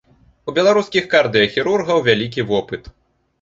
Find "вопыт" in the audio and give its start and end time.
2.55-2.91